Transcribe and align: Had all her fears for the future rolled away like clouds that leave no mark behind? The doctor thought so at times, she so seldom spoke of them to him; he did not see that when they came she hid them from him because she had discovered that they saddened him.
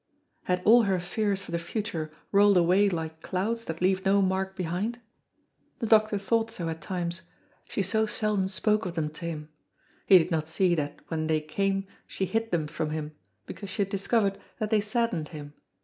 Had 0.45 0.63
all 0.65 0.81
her 0.89 0.99
fears 0.99 1.43
for 1.43 1.51
the 1.51 1.59
future 1.59 2.11
rolled 2.31 2.57
away 2.57 2.89
like 2.89 3.21
clouds 3.21 3.65
that 3.65 3.81
leave 3.83 4.03
no 4.03 4.19
mark 4.19 4.55
behind? 4.55 4.99
The 5.77 5.85
doctor 5.85 6.17
thought 6.17 6.49
so 6.49 6.67
at 6.69 6.81
times, 6.81 7.21
she 7.65 7.83
so 7.83 8.07
seldom 8.07 8.47
spoke 8.47 8.87
of 8.87 8.95
them 8.95 9.11
to 9.11 9.25
him; 9.27 9.49
he 10.07 10.17
did 10.17 10.31
not 10.31 10.47
see 10.47 10.73
that 10.73 10.95
when 11.09 11.27
they 11.27 11.39
came 11.39 11.85
she 12.07 12.25
hid 12.25 12.49
them 12.49 12.65
from 12.65 12.89
him 12.89 13.11
because 13.45 13.69
she 13.69 13.83
had 13.83 13.91
discovered 13.91 14.39
that 14.57 14.71
they 14.71 14.81
saddened 14.81 15.29
him. 15.29 15.53